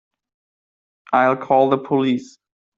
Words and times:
I'll 1.13 1.37
call 1.37 1.69
the 1.69 1.77
police. 1.77 2.39